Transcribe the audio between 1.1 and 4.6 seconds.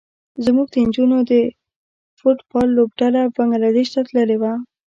د فټ بال لوبډله بنګلادیش ته تللې وه.